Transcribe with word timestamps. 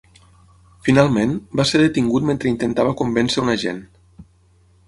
Finalment, 0.87 1.35
va 1.61 1.67
ser 1.73 1.81
detingut 1.83 2.27
mentre 2.31 2.51
intentava 2.53 2.97
convèncer 3.03 3.45
un 3.47 3.55
agent. 3.57 3.87